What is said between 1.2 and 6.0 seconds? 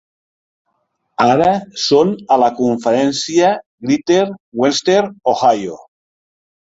Ara són a la conferència Greater Western Ohio.